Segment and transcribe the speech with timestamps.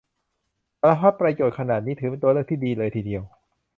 [0.81, 3.23] สารพัดประโยชน์ขนาดนี้ถือเป็นตัวเลือกที่ดีเลยทีเดียว